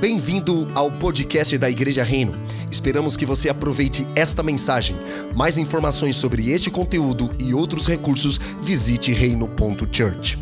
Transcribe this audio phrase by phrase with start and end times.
[0.00, 2.32] Bem-vindo ao podcast da Igreja Reino.
[2.70, 4.94] Esperamos que você aproveite esta mensagem.
[5.34, 10.38] Mais informações sobre este conteúdo e outros recursos, visite reino.church.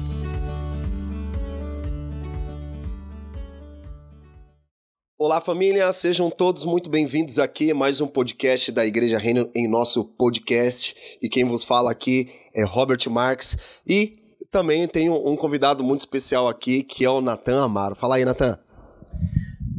[5.18, 10.04] Olá, família, sejam todos muito bem-vindos aqui mais um podcast da Igreja Reino em nosso
[10.04, 10.94] podcast.
[11.22, 13.56] E quem vos fala aqui é Robert Marques
[13.88, 14.18] e
[14.50, 17.94] também tenho um convidado muito especial aqui que é o Natan Amaro.
[17.94, 18.65] Fala aí, Natan.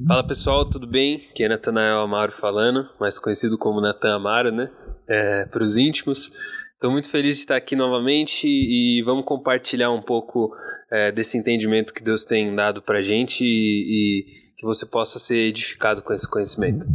[0.07, 1.27] Fala pessoal, tudo bem?
[1.29, 4.71] Aqui é Natanael Amaro falando, mais conhecido como Natan Amaro, né?
[5.05, 6.31] É, Para os íntimos.
[6.73, 10.55] Estou muito feliz de estar aqui novamente e vamos compartilhar um pouco
[10.89, 14.25] é, desse entendimento que Deus tem dado para gente e, e
[14.55, 16.87] que você possa ser edificado com esse conhecimento.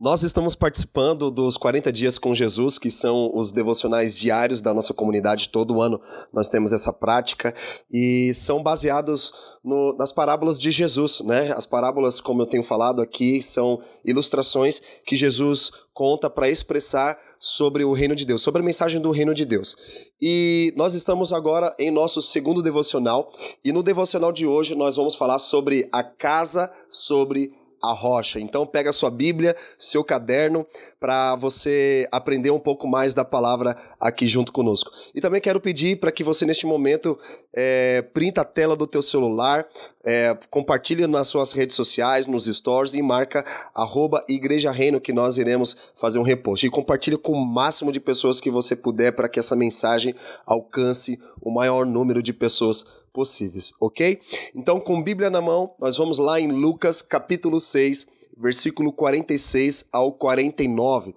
[0.00, 4.94] Nós estamos participando dos 40 Dias com Jesus, que são os devocionais diários da nossa
[4.94, 5.48] comunidade.
[5.48, 6.00] Todo ano
[6.32, 7.52] nós temos essa prática
[7.90, 11.50] e são baseados no, nas parábolas de Jesus, né?
[11.50, 17.84] As parábolas, como eu tenho falado aqui, são ilustrações que Jesus conta para expressar sobre
[17.84, 20.12] o reino de Deus, sobre a mensagem do reino de Deus.
[20.22, 23.32] E nós estamos agora em nosso segundo devocional,
[23.64, 27.50] e no devocional de hoje nós vamos falar sobre a casa sobre
[27.82, 28.40] a rocha.
[28.40, 30.66] Então pega sua Bíblia, seu caderno,
[30.98, 34.90] para você aprender um pouco mais da palavra aqui junto conosco.
[35.14, 37.18] E também quero pedir para que você neste momento
[37.52, 39.66] é, printa a tela do teu celular,
[40.10, 45.36] é, compartilhe nas suas redes sociais, nos stories e marca arroba Igreja Reino que nós
[45.36, 46.64] iremos fazer um repost.
[46.64, 50.14] E compartilhe com o máximo de pessoas que você puder para que essa mensagem
[50.46, 54.18] alcance o maior número de pessoas possíveis, ok?
[54.54, 58.06] Então, com Bíblia na mão, nós vamos lá em Lucas capítulo 6,
[58.38, 61.14] versículo 46 ao 49.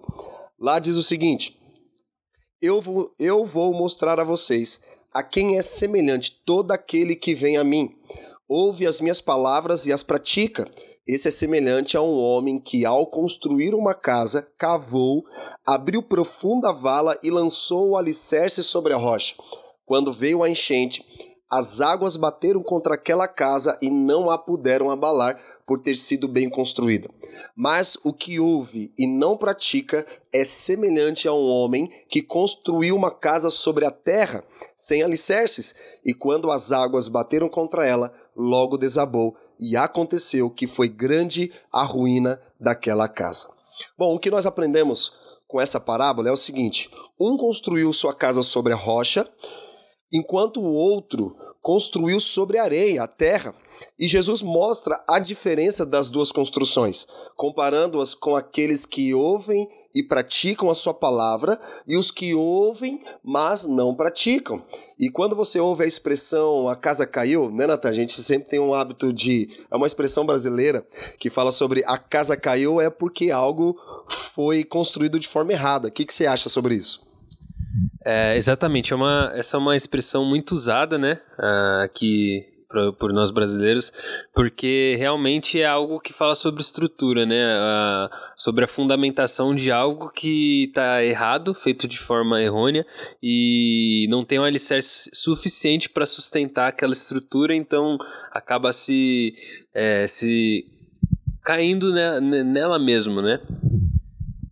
[0.60, 1.58] Lá diz o seguinte:
[2.60, 4.82] Eu vou, eu vou mostrar a vocês
[5.14, 7.96] a quem é semelhante todo aquele que vem a mim.
[8.54, 10.70] Ouve as minhas palavras e as pratica.
[11.06, 15.24] Esse é semelhante a um homem que, ao construir uma casa, cavou,
[15.66, 19.36] abriu profunda vala e lançou o alicerce sobre a rocha.
[19.86, 21.02] Quando veio a enchente,
[21.50, 26.50] as águas bateram contra aquela casa e não a puderam abalar por ter sido bem
[26.50, 27.08] construída.
[27.56, 33.10] Mas o que ouve e não pratica é semelhante a um homem que construiu uma
[33.10, 34.44] casa sobre a terra,
[34.76, 40.88] sem alicerces, e quando as águas bateram contra ela, logo desabou, e aconteceu que foi
[40.88, 43.48] grande a ruína daquela casa.
[43.96, 45.12] Bom, o que nós aprendemos
[45.46, 49.28] com essa parábola é o seguinte: um construiu sua casa sobre a rocha,
[50.12, 53.54] enquanto o outro construiu sobre a areia, a terra.
[53.98, 57.06] E Jesus mostra a diferença das duas construções,
[57.36, 63.66] comparando-as com aqueles que ouvem e praticam a sua palavra e os que ouvem, mas
[63.66, 64.64] não praticam.
[64.98, 67.88] E quando você ouve a expressão a casa caiu, né, Natan?
[67.88, 69.48] A gente sempre tem um hábito de.
[69.70, 70.86] É uma expressão brasileira
[71.18, 73.76] que fala sobre a casa caiu é porque algo
[74.08, 75.88] foi construído de forma errada.
[75.88, 77.02] O que, que você acha sobre isso?
[78.04, 81.20] É, exatamente, é uma, essa é uma expressão muito usada, né,
[81.84, 82.51] aqui
[82.98, 83.92] por, nós brasileiros,
[84.34, 87.36] porque realmente é algo que fala sobre estrutura, né,
[88.36, 92.86] sobre a fundamentação de algo que está errado, feito de forma errônea
[93.22, 97.98] e não tem um alicerce suficiente para sustentar aquela estrutura, então
[98.32, 99.34] acaba se,
[99.74, 100.64] é, se
[101.42, 103.40] caindo nela mesmo, né.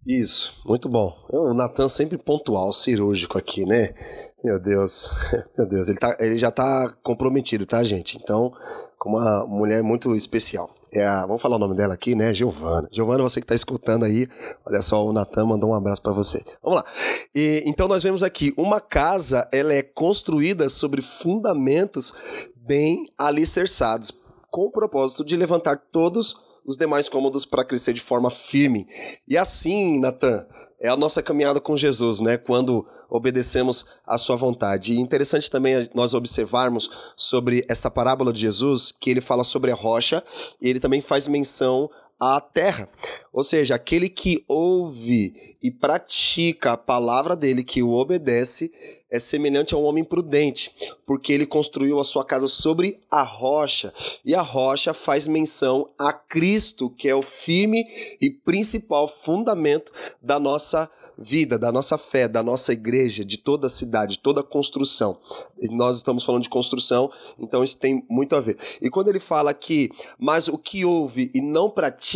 [0.06, 1.16] Isso, muito bom.
[1.28, 3.94] O Natan sempre pontual, cirúrgico aqui, né?
[4.42, 5.10] Meu Deus,
[5.56, 8.16] meu Deus, ele, tá, ele já tá comprometido, tá, gente?
[8.16, 8.52] Então,
[8.98, 10.70] com uma mulher muito especial.
[10.92, 12.34] É a, vamos falar o nome dela aqui, né?
[12.34, 12.88] Giovana.
[12.90, 14.28] Giovana, você que está escutando aí,
[14.64, 16.42] olha só, o Natan mandou um abraço para você.
[16.62, 16.86] Vamos lá.
[17.34, 24.12] E, então, nós vemos aqui, uma casa, ela é construída sobre fundamentos bem alicerçados,
[24.50, 28.86] com o propósito de levantar todos os demais cômodos para crescer de forma firme.
[29.26, 30.46] E assim, Natan,
[30.80, 32.38] é a nossa caminhada com Jesus, né?
[32.38, 34.94] Quando obedecemos à sua vontade.
[34.94, 39.74] E interessante também nós observarmos sobre essa parábola de Jesus, que ele fala sobre a
[39.74, 40.24] rocha,
[40.60, 42.86] e ele também faz menção à terra.
[43.32, 48.70] Ou seja, aquele que ouve e pratica a palavra dele, que o obedece,
[49.08, 50.72] é semelhante a um homem prudente,
[51.06, 53.92] porque ele construiu a sua casa sobre a rocha.
[54.24, 57.86] E a rocha faz menção a Cristo, que é o firme
[58.20, 63.70] e principal fundamento da nossa vida, da nossa fé, da nossa igreja, de toda a
[63.70, 65.18] cidade, toda a construção.
[65.58, 68.56] E nós estamos falando de construção, então isso tem muito a ver.
[68.82, 69.88] E quando ele fala que,
[70.18, 72.09] mas o que ouve e não pratica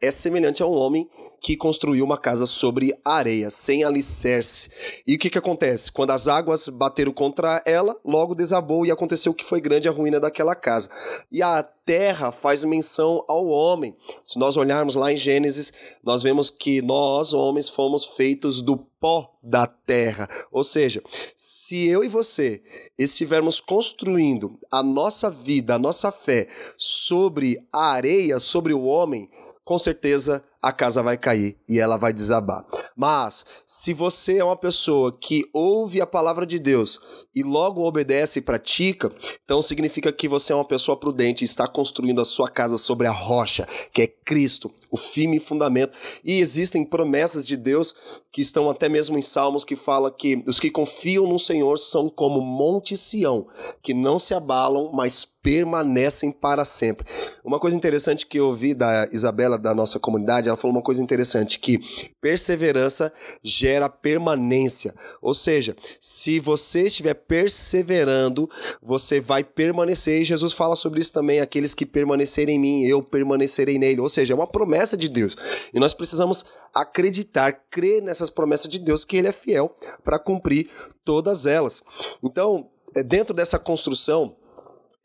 [0.00, 1.08] é semelhante a um homem
[1.40, 5.02] que construiu uma casa sobre areia, sem alicerce.
[5.06, 5.92] E o que, que acontece?
[5.92, 10.18] Quando as águas bateram contra ela, logo desabou e aconteceu que foi grande a ruína
[10.18, 10.90] daquela casa.
[11.30, 13.96] E a terra faz menção ao homem.
[14.24, 15.72] Se nós olharmos lá em Gênesis,
[16.02, 20.28] nós vemos que nós, homens, fomos feitos do pó da terra.
[20.50, 21.00] Ou seja,
[21.36, 22.60] se eu e você
[22.98, 29.30] estivermos construindo a nossa vida, a nossa fé sobre a areia, sobre o homem,
[29.64, 32.64] com certeza a casa vai cair e ela vai desabar.
[32.96, 38.38] Mas, se você é uma pessoa que ouve a palavra de Deus e logo obedece
[38.38, 39.10] e pratica,
[39.44, 43.06] então significa que você é uma pessoa prudente e está construindo a sua casa sobre
[43.06, 45.96] a rocha, que é Cristo, o firme fundamento.
[46.24, 50.60] E existem promessas de Deus que estão até mesmo em Salmos que fala que os
[50.60, 53.46] que confiam no Senhor são como Monte Sião,
[53.82, 57.06] que não se abalam, mas permanecem para sempre.
[57.44, 61.02] Uma coisa interessante que eu ouvi da Isabela da nossa comunidade, ela falou uma coisa
[61.02, 61.78] interessante que
[62.20, 63.12] perseverança
[63.42, 64.94] gera permanência.
[65.20, 68.48] Ou seja, se você estiver perseverando,
[68.82, 70.20] você vai permanecer.
[70.20, 74.00] E Jesus fala sobre isso também, aqueles que permanecerem em mim, eu permanecerei nele.
[74.00, 75.36] Ou seja, é uma promessa de Deus.
[75.72, 76.44] E nós precisamos
[76.74, 80.70] acreditar, crer nessas promessas de Deus que ele é fiel para cumprir
[81.04, 81.82] todas elas.
[82.22, 84.34] Então, é, dentro dessa construção,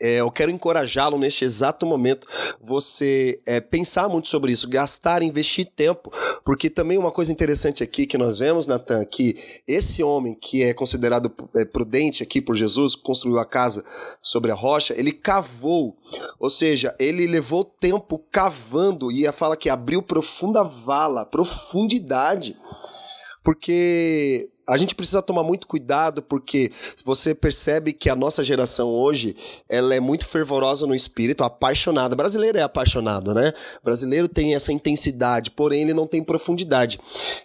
[0.02, 2.28] é, eu quero encorajá-lo neste exato momento
[2.60, 6.12] você é, pensar muito sobre isso, gastar, investir tempo,
[6.44, 9.36] porque também uma coisa interessante aqui que nós vemos, Natan, que
[9.68, 13.86] esse homem que é considerado é, prudente aqui por Jesus, construiu a casa
[14.20, 15.96] sobre a rocha, ele cavou,
[16.40, 22.58] ou seja, ele levou tempo cavando e fala que abriu profunda vala, profundidade,
[23.44, 26.72] porque a gente precisa tomar muito cuidado porque
[27.04, 29.36] você percebe que a nossa geração hoje
[29.68, 32.16] ela é muito fervorosa no espírito, apaixonada.
[32.16, 33.52] Brasileiro é apaixonado, né?
[33.84, 37.00] Brasileiro tem essa intensidade, porém ele não tem profundidade.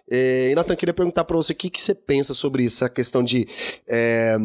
[0.08, 2.88] É, e Nathan, queria perguntar para você o que, que você pensa sobre isso, a
[2.88, 3.46] questão de
[3.88, 4.36] é,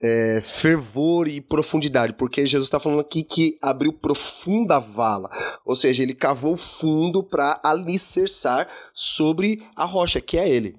[0.00, 5.30] é, fervor e profundidade, porque Jesus está falando aqui que abriu profunda vala,
[5.64, 10.76] ou seja, ele cavou fundo para alicerçar sobre a rocha, que é ele.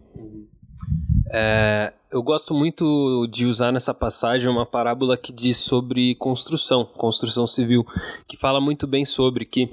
[1.31, 7.47] É, eu gosto muito de usar nessa passagem uma parábola que diz sobre construção, construção
[7.47, 7.85] civil,
[8.27, 9.69] que fala muito bem sobre que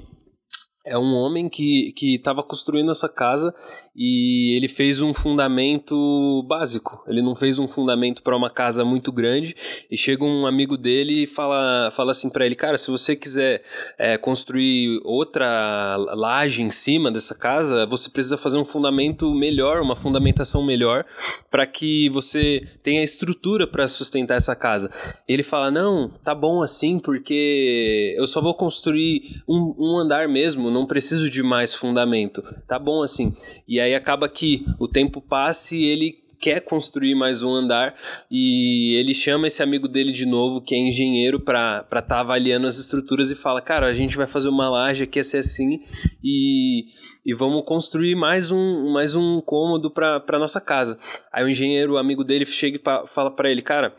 [0.85, 3.53] é um homem que estava construindo essa casa
[3.95, 7.03] e ele fez um fundamento básico.
[7.07, 9.55] Ele não fez um fundamento para uma casa muito grande.
[9.89, 13.61] E chega um amigo dele e fala, fala assim para ele: Cara, se você quiser
[13.99, 19.95] é, construir outra laje em cima dessa casa, você precisa fazer um fundamento melhor, uma
[19.95, 21.05] fundamentação melhor,
[21.51, 24.89] para que você tenha estrutura para sustentar essa casa.
[25.27, 30.71] Ele fala: Não, tá bom assim, porque eu só vou construir um, um andar mesmo,
[30.71, 32.41] não preciso de mais fundamento.
[32.67, 33.31] Tá bom assim.
[33.67, 37.95] E aí acaba que o tempo passa e ele quer construir mais um andar
[38.29, 42.67] e ele chama esse amigo dele de novo, que é engenheiro, para estar tá avaliando
[42.67, 45.79] as estruturas e fala: Cara, a gente vai fazer uma laje aqui assim, assim
[46.21, 46.87] e,
[47.25, 50.97] e vamos construir mais um, mais um cômodo para nossa casa.
[51.31, 53.95] Aí o engenheiro, o amigo dele, chega e fala para ele: Cara,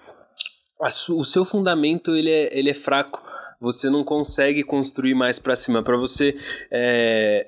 [1.11, 3.25] o seu fundamento ele é, ele é fraco.
[3.59, 5.83] Você não consegue construir mais para cima.
[5.83, 6.37] Para você
[6.71, 7.47] é,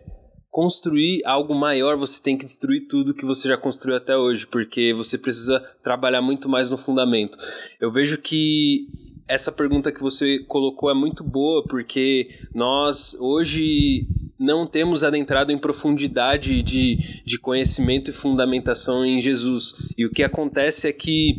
[0.56, 4.94] construir algo maior, você tem que destruir tudo que você já construiu até hoje, porque
[4.94, 7.37] você precisa trabalhar muito mais no fundamento.
[7.79, 8.88] Eu vejo que
[9.29, 14.08] essa pergunta que você colocou é muito boa, porque nós hoje
[14.38, 19.92] não temos adentrado em profundidade de, de conhecimento e fundamentação em Jesus.
[19.95, 21.38] E o que acontece é que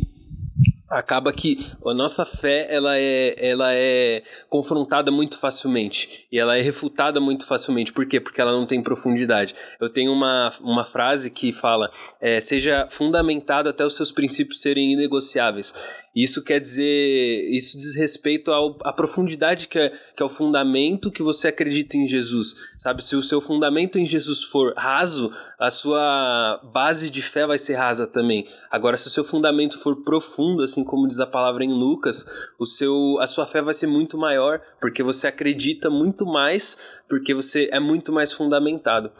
[0.88, 6.62] acaba que a nossa fé ela é, ela é confrontada muito facilmente e ela é
[6.62, 7.92] refutada muito facilmente.
[7.92, 8.20] Por quê?
[8.20, 9.54] Porque ela não tem profundidade.
[9.80, 11.90] Eu tenho uma, uma frase que fala:
[12.20, 15.74] é, seja fundamentado até os seus princípios serem inegociáveis.
[16.18, 21.12] Isso quer dizer, isso diz respeito ao, à profundidade que é, que é o fundamento
[21.12, 22.74] que você acredita em Jesus.
[22.76, 27.56] Sabe, se o seu fundamento em Jesus for raso, a sua base de fé vai
[27.56, 28.48] ser rasa também.
[28.68, 32.26] Agora, se o seu fundamento for profundo, assim como diz a palavra em Lucas,
[32.58, 37.32] o seu, a sua fé vai ser muito maior, porque você acredita muito mais, porque
[37.32, 39.12] você é muito mais fundamentado.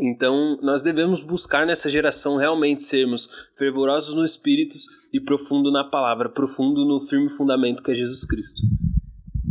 [0.00, 4.76] Então, nós devemos buscar nessa geração realmente sermos fervorosos no espírito
[5.12, 8.62] e profundo na palavra, profundo no firme fundamento que é Jesus Cristo.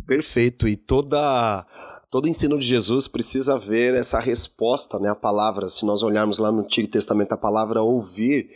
[0.05, 0.65] Perfeito.
[0.67, 1.65] E toda
[2.09, 5.67] todo ensino de Jesus precisa ver essa resposta, né, a palavra.
[5.67, 8.49] Se nós olharmos lá no Antigo Testamento a palavra ouvir,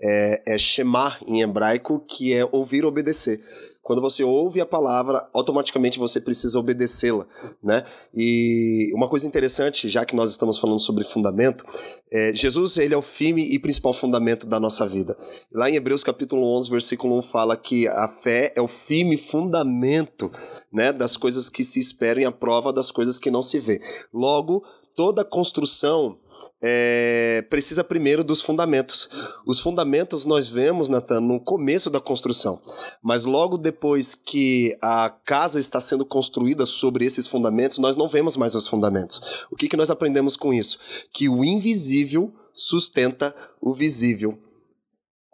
[0.00, 3.38] é, é Shema em hebraico, que é ouvir obedecer.
[3.84, 7.26] Quando você ouve a palavra, automaticamente você precisa obedecê-la,
[7.62, 7.84] né?
[8.14, 11.62] E uma coisa interessante, já que nós estamos falando sobre fundamento,
[12.10, 15.14] é, Jesus ele é o firme e principal fundamento da nossa vida.
[15.52, 20.32] Lá em Hebreus capítulo 11, versículo 1 fala que a fé é o firme fundamento,
[20.72, 23.78] né, das coisas que se esperam e a prova das coisas que não se vê.
[24.10, 24.64] Logo,
[24.96, 26.18] toda construção
[26.62, 29.08] é, precisa primeiro dos fundamentos.
[29.46, 32.60] Os fundamentos nós vemos, Natan, no começo da construção,
[33.02, 38.36] mas logo depois que a casa está sendo construída sobre esses fundamentos, nós não vemos
[38.36, 39.46] mais os fundamentos.
[39.50, 40.78] O que, que nós aprendemos com isso?
[41.12, 44.38] Que o invisível sustenta o visível.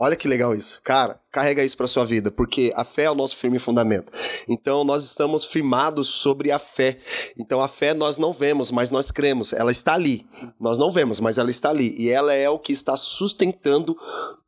[0.02, 0.80] Olha que legal isso.
[0.82, 4.10] Cara, carrega isso para sua vida, porque a fé é o nosso firme fundamento.
[4.48, 6.96] Então nós estamos firmados sobre a fé.
[7.38, 9.52] Então a fé nós não vemos, mas nós cremos.
[9.52, 10.26] Ela está ali.
[10.58, 13.94] Nós não vemos, mas ela está ali e ela é o que está sustentando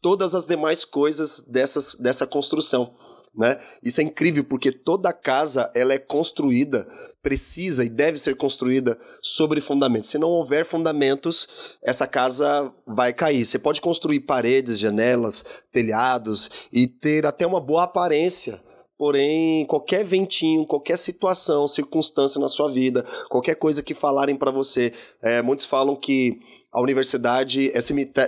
[0.00, 2.94] todas as demais coisas dessas, dessa construção,
[3.37, 3.61] né?
[3.82, 6.88] Isso é incrível porque toda casa ela é construída
[7.23, 10.11] precisa e deve ser construída sobre fundamentos.
[10.11, 13.45] Se não houver fundamentos, essa casa vai cair.
[13.45, 18.61] Você pode construir paredes, janelas, telhados e ter até uma boa aparência.
[18.99, 24.93] Porém, qualquer ventinho, qualquer situação, circunstância na sua vida, qualquer coisa que falarem para você,
[25.21, 26.38] é, muitos falam que
[26.73, 27.81] a universidade é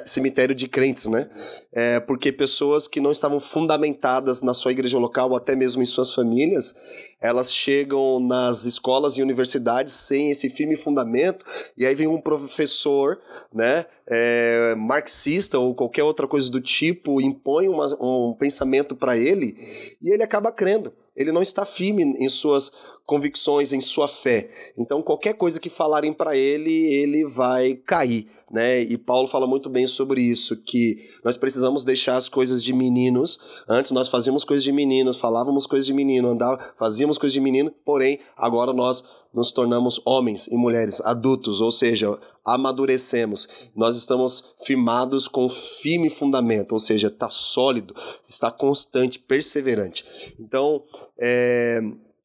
[0.05, 1.27] cemitério de crentes, né?
[1.73, 5.87] É porque pessoas que não estavam fundamentadas na sua igreja local, ou até mesmo em
[5.87, 6.75] suas famílias,
[7.23, 11.43] elas chegam nas escolas e universidades sem esse firme fundamento,
[11.75, 13.19] e aí vem um professor,
[13.51, 19.57] né, é, marxista ou qualquer outra coisa do tipo, impõe uma, um pensamento para ele,
[20.03, 22.73] e ele acaba crendo ele não está firme em suas
[23.07, 24.49] convicções, em sua fé.
[24.77, 28.81] Então, qualquer coisa que falarem para ele, ele vai cair, né?
[28.81, 33.63] E Paulo fala muito bem sobre isso, que nós precisamos deixar as coisas de meninos.
[33.69, 37.71] Antes nós fazíamos coisas de meninos, falávamos coisas de menino, andava, fazíamos coisas de menino,
[37.85, 43.71] porém, agora nós nos tornamos homens e mulheres adultos, ou seja, amadurecemos.
[43.75, 47.95] Nós estamos firmados com firme fundamento, ou seja, está sólido,
[48.29, 50.05] está constante, perseverante.
[50.39, 50.83] Então,
[51.19, 51.81] é,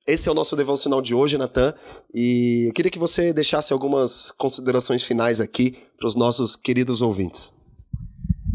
[0.05, 1.73] esse é o nosso devocional de hoje, Natan.
[2.13, 7.58] E eu queria que você deixasse algumas considerações finais aqui para os nossos queridos ouvintes.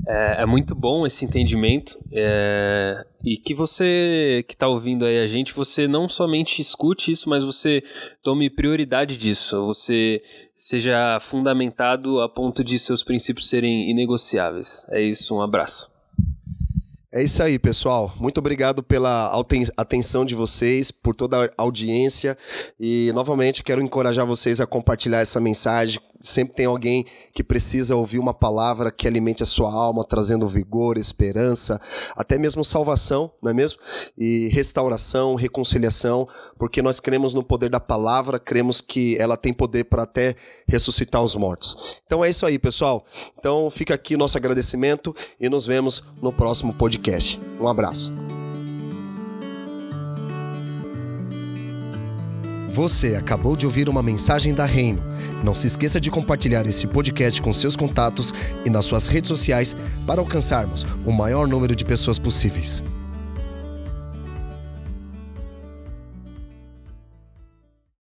[0.07, 5.27] É, é, muito bom esse entendimento é, e que você que está ouvindo aí a
[5.27, 7.83] gente, você não somente escute isso, mas você
[8.23, 10.23] tome prioridade disso, você
[10.55, 14.87] seja fundamentado a ponto de seus princípios serem inegociáveis.
[14.91, 15.95] É isso, um abraço.
[17.11, 18.13] É isso aí, pessoal.
[18.19, 19.33] Muito obrigado pela
[19.77, 22.37] atenção de vocês, por toda a audiência.
[22.79, 27.05] E, novamente, quero encorajar vocês a compartilhar essa mensagem Sempre tem alguém
[27.35, 31.79] que precisa ouvir uma palavra que alimente a sua alma, trazendo vigor, esperança,
[32.17, 33.79] até mesmo salvação, não é mesmo?
[34.17, 36.27] E restauração, reconciliação,
[36.59, 40.35] porque nós cremos no poder da palavra, cremos que ela tem poder para até
[40.67, 42.01] ressuscitar os mortos.
[42.07, 43.05] Então é isso aí, pessoal.
[43.39, 47.39] Então fica aqui nosso agradecimento e nos vemos no próximo podcast.
[47.61, 48.11] Um abraço.
[52.71, 55.14] Você acabou de ouvir uma mensagem da Reino.
[55.45, 58.33] Não se esqueça de compartilhar esse podcast com seus contatos
[58.65, 62.83] e nas suas redes sociais para alcançarmos o maior número de pessoas possíveis.